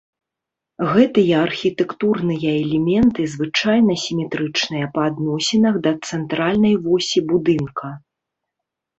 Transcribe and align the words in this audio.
Гэтыя 0.93 1.35
архітэктурныя 1.47 2.51
элементы 2.61 3.21
звычайна 3.33 3.97
сіметрычныя 4.05 4.85
па 4.95 5.01
адносінах 5.09 5.77
да 5.89 5.91
цэнтральнай 6.09 6.75
восі 6.87 7.19
будынка. 7.33 7.87